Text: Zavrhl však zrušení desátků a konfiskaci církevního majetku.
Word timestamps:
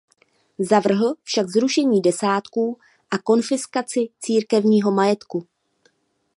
Zavrhl 0.59 1.13
však 1.23 1.47
zrušení 1.49 2.01
desátků 2.01 2.79
a 3.11 3.17
konfiskaci 3.17 4.09
církevního 4.19 4.91
majetku. 4.91 5.47